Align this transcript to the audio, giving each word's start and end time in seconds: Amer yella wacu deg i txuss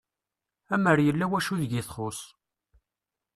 Amer 0.73 0.97
yella 1.05 1.25
wacu 1.31 1.53
deg 1.61 1.71
i 1.79 1.81
txuss 1.87 2.19